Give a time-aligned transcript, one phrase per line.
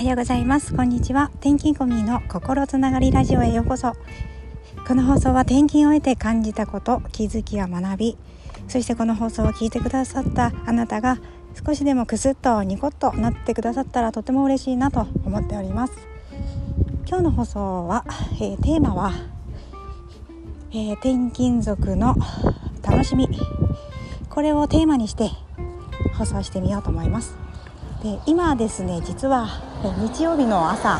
[0.00, 0.74] はようございます。
[0.74, 1.30] こんにちは。
[1.42, 3.92] 転勤コミの心つながりラジオへようこそ。
[4.88, 8.18] この放送は転勤を得て感じたこと気づきや学び
[8.66, 11.18] そしてこの放送を聞いてくださったあなたが
[11.66, 15.92] 少しでもクスッとニコッとなってくださったらとても嬉しいなと思っております。
[17.06, 18.06] 今日の放送は、
[18.40, 19.12] えー、テーマは、
[20.70, 22.16] えー、転勤族の
[22.82, 23.28] 楽しみ。
[24.30, 25.28] これをテーマにして
[26.16, 27.39] 放送してみようと思います。
[28.02, 29.48] で今ですね実は
[29.98, 30.98] 日曜日の朝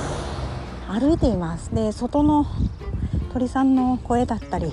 [0.89, 1.75] 歩いています。
[1.75, 2.47] で外の
[3.33, 4.73] 鳥さんの声だったり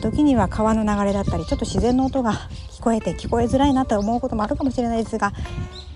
[0.00, 2.34] 時には川の流れだったりちょっと自然の音が
[2.70, 5.32] 聞こえて聞こえづらいなと思うこともあるかもしれないですが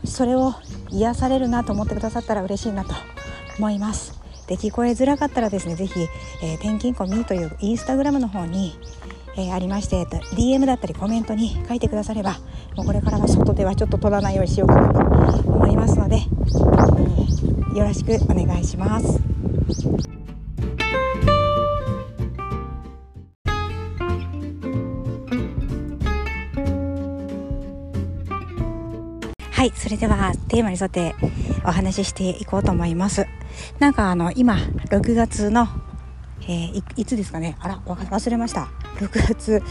[0.05, 0.55] それを
[0.91, 2.94] 癒されるなと思ってくださったら嬉しいなと
[3.58, 4.20] 思います。
[4.48, 6.08] で聞こえづらかったらですね是非、
[6.42, 8.77] えー、転勤コミというインスタグラムの方に
[9.36, 12.36] えー、ありまして DM だったりコメントに書いてくだされば
[12.77, 19.20] もうこれからは外ではちょっと撮らないようにしようかなと思いますので、えー、よろしくお願いします。
[29.53, 31.14] はい、それではテーマに沿って
[31.64, 33.27] お話ししていこうと思います。
[33.78, 34.56] なんかあの今
[34.91, 35.69] 6月の
[36.48, 37.56] えー、いつですかね？
[37.60, 38.69] あら忘れました
[39.06, 39.62] 6月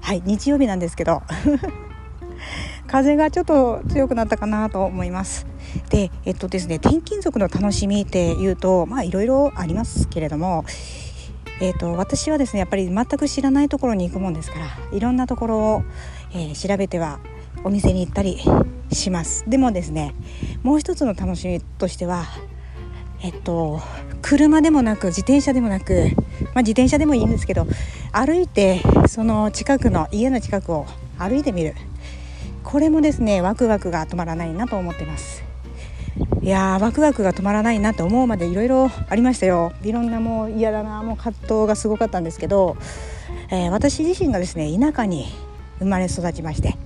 [0.00, 1.22] はい日曜日なんですけど。
[2.86, 5.46] 風がちょっと強くなったかなと思います。
[5.90, 10.64] でえっとですね転勤族の楽しみっていうとまあいろいろありますけれども
[11.62, 15.82] えーと、私はですねやっぱり全く知らないところに行くもんですからいろんなところを、
[16.32, 17.20] えー、調べては
[17.64, 18.40] お店に行ったり
[18.90, 19.44] します。
[19.46, 20.14] でもですね
[20.62, 22.24] もう一つの楽しみとしては
[23.22, 23.80] えっと
[24.22, 26.10] 車でもなく自転車でもなく、
[26.54, 27.66] まあ、自転車でもいいんですけど
[28.12, 30.86] 歩いてその近くの家の近くを
[31.18, 31.74] 歩いてみる。
[32.62, 35.42] これもですねワクワクが止まらないなと思ってます。
[36.42, 39.72] いやーワクワクが止まらないなと思うまでいろいろありましたよ。
[39.82, 42.76] いろんなもう嫌だなもう葛藤がすごかったんですけど、
[43.50, 45.26] えー、私自身がですね田舎に
[45.78, 46.76] 生まれ育ちまして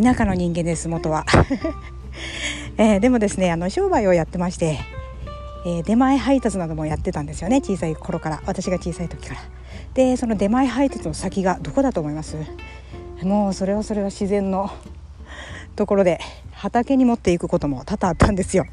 [0.00, 1.24] 田舎の人間です元は、
[2.78, 4.78] えー、でもですねあの商売をやってまして
[5.66, 8.40] えー、出前配達などもやってたんですよね小さい頃から。
[8.46, 9.40] 私が小さい時から。
[9.94, 12.36] でその出前配達の先がどこだと思います？
[13.22, 14.70] もうそれはそれは自然の
[15.74, 16.20] ところで
[16.52, 18.64] 畑に持っていくことも多々あったんですよ。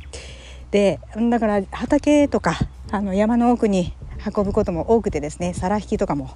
[0.70, 1.00] で
[1.32, 2.60] だから畑とか
[2.92, 3.94] あの山の奥に
[4.24, 6.30] 運ぶことも多くてですね皿引きとかも、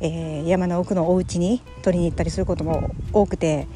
[0.00, 3.66] えー、山の奥のお家に取りに行ったりすることも多くて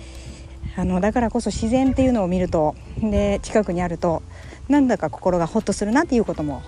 [0.78, 4.22] あのだからこそ自然っていうのを見るとで近くにあると
[4.68, 6.62] なんだか心がホッとするなっていうことも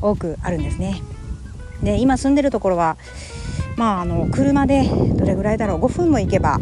[0.00, 1.00] 多くあるんですね。
[1.82, 2.96] で今住んでるところは
[3.76, 5.80] まああの車でどれぐらいだろう。
[5.80, 6.60] 5分も行けば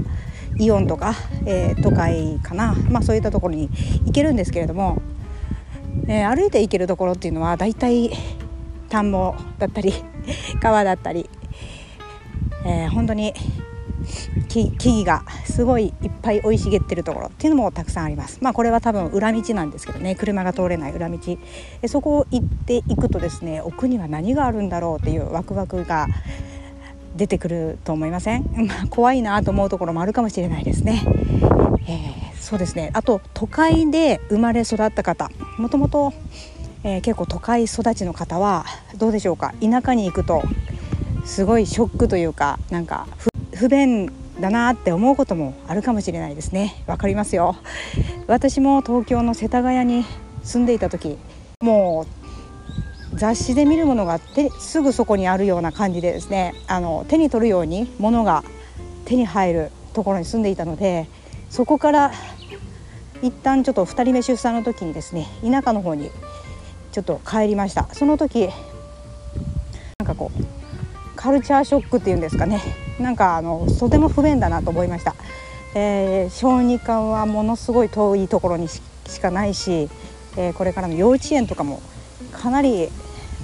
[0.58, 1.14] イオンとか、
[1.46, 3.70] えー、都会かな、まあ、そういったところに
[4.04, 5.00] 行けるんですけれども、
[6.06, 8.10] えー、歩いて行けるところっていうのはだいたい
[8.90, 9.94] 田んぼだったり
[10.60, 11.30] 川だったり、
[12.66, 13.32] えー、本当に
[14.48, 18.38] 木々がすごいいっぱい生い茂ってるところっていうのもたくさんあります。
[18.40, 20.14] まあこれは多分裏道なんですけどね。
[20.14, 21.18] 車が通れない裏道。
[21.80, 26.06] でそこを行っていくとですね奥には何があるんだろうっていうワクワクが
[27.16, 31.02] 出てくると思いません、 まあ、怖いなと思うところもあるかもしれないですね、
[31.86, 32.90] えー、そうですね。
[32.92, 35.30] あと都会で生まれ育った方。
[35.58, 36.12] もともと、
[36.84, 38.64] えー、結構都会育ちの方は
[38.96, 39.52] どうでしょうか？
[39.60, 40.42] 田舎に行くと
[41.24, 43.06] すごいショックというかなんか
[43.54, 46.82] 不便だなって思うこともあるかもしれないですね。
[46.86, 47.56] わかりますよ。
[48.26, 50.04] 私も東京の世田谷に
[50.42, 51.18] 住んでいた時
[51.62, 52.06] も
[53.12, 58.44] う雑誌で見るものが手すぐそこにあるような感じでですねあの手に取るように物が
[59.04, 61.08] 手に入るところに住んでいたので
[61.50, 62.12] そこから
[63.22, 66.10] 一旦ちょっと2人目出産の時にですね田舎の方に
[66.92, 67.88] ちょっと帰りました。
[67.92, 68.48] その時
[69.98, 72.60] なんかこうカルチャーショックっていうんですかね。
[73.00, 75.14] なんかあのとても不便だなと思いました、
[75.74, 78.80] えー、小児科はものすごい遠いところにし
[79.20, 79.88] かないし、
[80.36, 81.80] えー、これからの幼稚園とかも
[82.32, 82.88] かなり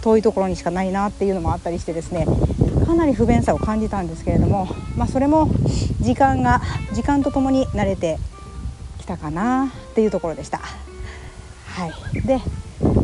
[0.03, 2.27] 遠いところにしかないなっていうのもあったりしてですね
[2.87, 5.49] かなり不便さを感じたんですけれども、まあ、それも
[6.01, 6.61] 時間が
[6.93, 8.19] 時間とともに慣れて
[9.01, 10.59] きたかなっていうところでした。
[10.59, 12.41] はい、で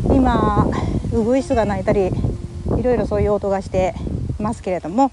[0.07, 0.65] 今
[1.11, 3.93] ウグイスが鳴いたりいろいろそういう音がして
[4.39, 5.11] ますけれども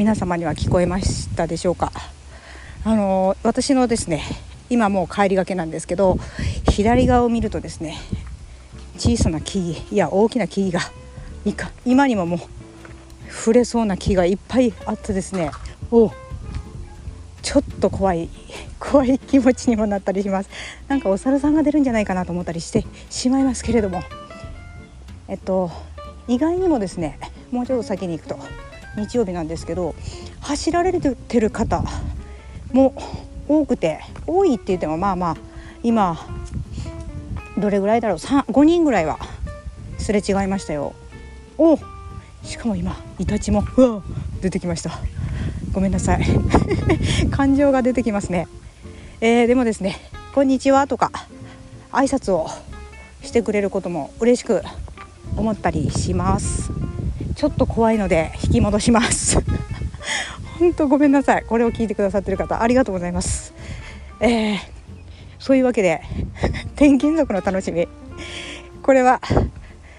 [0.00, 1.92] 皆様には聞こえましたでしょうか？
[2.86, 4.22] あの私のですね
[4.70, 6.16] 今もう帰りがけなんですけど
[6.70, 7.98] 左側を見るとですね
[8.96, 10.80] 小さな木いや大きな木々が
[11.84, 12.40] 今にももう
[13.30, 15.50] 触れそうな木がいっぱいあってですね
[15.90, 16.10] お
[17.42, 18.30] ちょっと怖い
[18.78, 20.48] 怖い気持ちにもなったりします。
[20.88, 24.02] なんかお猿さんが出るんじゃないかなと思ったりしてしまいますけれども。
[25.28, 25.70] えっと
[26.26, 27.20] 意外にもですね
[27.50, 28.38] もうちょっと先に行くと
[28.96, 29.94] 日曜日なんですけど
[30.40, 31.84] 走られてる方
[32.72, 32.94] も
[33.48, 35.36] 多くて多いって言ってもまあまあ
[35.82, 36.18] 今
[37.58, 39.18] どれぐらいだろう5人ぐらいは
[39.98, 40.94] すれ違いましたよ。
[41.58, 41.78] お
[42.42, 44.02] しかも今イタチもうわ
[44.40, 44.92] 出てきました。
[45.72, 46.24] ごめんなさい。
[47.30, 48.48] 感情が出てきますね、
[49.20, 49.96] えー、でもですね
[50.34, 51.12] こんにちはとか
[51.92, 52.48] 挨拶を
[53.22, 54.62] してくれることも嬉しく
[55.36, 56.70] 思ったりします。
[57.40, 59.38] ちょっと怖いので引き戻します。
[60.60, 61.42] 本当ごめんなさい。
[61.42, 63.54] これを聞いてくださってる方ありがとうございます。
[64.20, 64.58] えー、
[65.38, 66.02] そういうわけで
[66.76, 67.88] 転勤族の楽しみ。
[68.82, 69.22] これは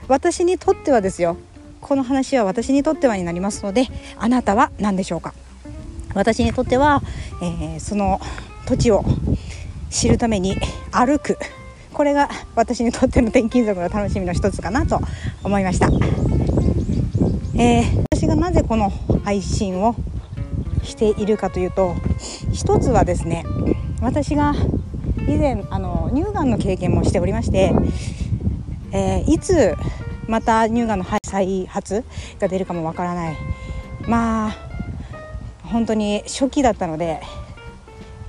[0.08, 1.36] 私にとってはですよ。
[1.82, 3.88] この話は私にとってはになりますので
[4.20, 5.34] あなたは何でしょうか？
[6.14, 7.02] 私にとっては、
[7.42, 8.22] えー、その
[8.68, 9.04] 土地を
[9.90, 10.60] 知るために
[10.92, 11.40] 歩く。
[11.92, 15.00] これが私にとっての転勤族の楽しみの一つかなと
[15.44, 15.90] 思いました、
[17.62, 18.90] えー、私がなぜこの
[19.24, 19.94] 配信を
[20.82, 21.94] しているかというと
[22.52, 23.46] 一つはですね
[24.02, 24.56] 私が
[25.28, 27.72] 以前あの乳がんの経験もしておりまして、
[28.92, 29.76] えー、いつ
[30.28, 32.04] また乳がんの再発
[32.40, 33.38] が出るかもわからない。
[34.08, 34.56] まあ
[35.66, 37.22] 本当に初期だったので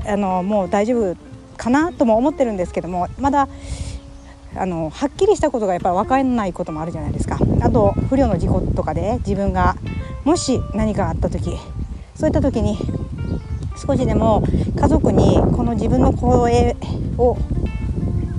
[0.06, 1.16] あのもう大丈夫
[1.56, 3.48] かなとも思ってるんですけどもまだ
[4.54, 9.76] あのはっきりしたことがやっぱり分からないこともあるじゃないですかあと不慮の事故とかで自分が
[10.24, 11.56] もし何かあった時
[12.14, 12.78] そういった時に
[13.84, 14.44] 少しでも
[14.78, 16.76] 家族にこの自分の声
[17.18, 17.36] を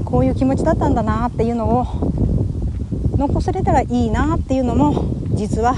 [0.06, 1.86] こういう気持ちだったんだなっていうのを
[3.18, 5.76] 残されたらいいなっていうのも実は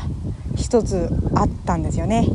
[0.56, 2.28] 一つあったんですよね。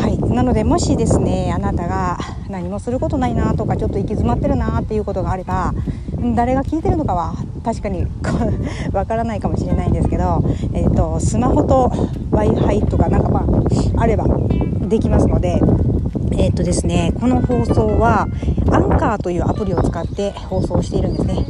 [0.00, 2.18] はいなのでもしですねあなたが
[2.48, 5.74] 何もすることないなとかちょっと行き詰まってるなっていうことがあれば
[6.34, 7.34] 誰が聞いてるのかは
[7.64, 8.06] 確かに
[8.92, 10.42] わからないかもしれないんですけど、
[10.72, 11.90] えーと、スマホと
[12.30, 14.26] w i f i とかなんかまああれば
[14.88, 15.60] できますので。
[16.34, 18.26] えーとですね、この放送は
[18.70, 21.46] アンカーというアプリを使って放送しているんですね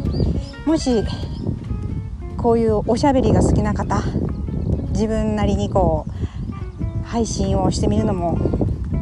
[0.66, 1.04] もし
[2.36, 4.02] こういうおしゃべりが好きな方
[4.90, 8.38] 自分なりにこう配信をしてみるのも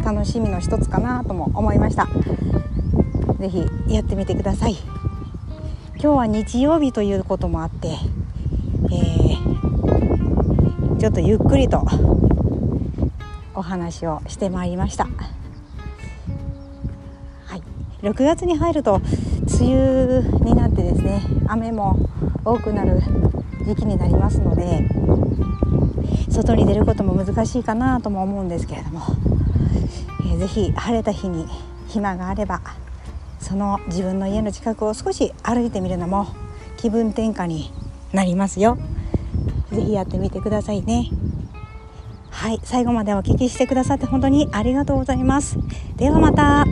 [0.05, 2.09] 楽しみの一つかなとも思いました
[3.39, 4.77] 是非やってみてください
[6.03, 11.85] 今日は日曜日ということもあって、えー、ちょっとゆっくりと
[13.55, 15.05] お話をしてまいりました。
[15.05, 15.11] は
[17.57, 17.63] い。
[18.01, 19.03] 6月に入ると
[19.61, 21.99] 梅雨になってですね雨も
[22.47, 23.03] 多くなる
[23.67, 24.89] 時期になりますので
[26.31, 29.03] 外に出ることも難しいかなとも思うんですけれども、
[30.21, 31.47] えー、ぜひ晴れた日に
[31.89, 32.63] 暇があれば
[33.41, 36.29] その自分の家の近くを少し歩いてみるのも
[36.77, 37.73] 気分転換に
[38.13, 38.79] なりますよ。
[39.73, 41.11] ぜひやってみてくださいね。
[42.31, 45.59] はい、最後までお聞きしてくださって本当にありがとうございます。
[45.97, 46.65] ではまた。